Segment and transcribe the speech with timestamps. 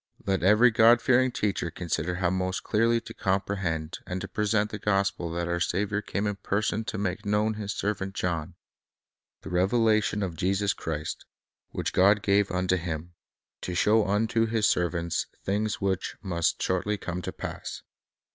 [0.25, 4.71] Let every God fearing teacher consider how most clearly to com prehend and to present
[4.71, 8.55] the gospel that our Saviour came in person to make known to His servant John,—
[9.43, 11.27] "The Revelation of Jesus Christ,
[11.69, 13.13] which God gave unto Him,
[13.61, 17.83] to show unto His servants things which must shortly come to pass."